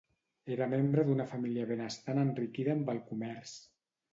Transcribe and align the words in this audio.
Era 0.55 0.67
membre 0.71 1.03
d'una 1.09 1.27
família 1.35 1.67
benestant 1.73 2.23
enriquida 2.25 2.77
amb 2.77 2.93
el 2.95 3.03
comerç. 3.13 3.55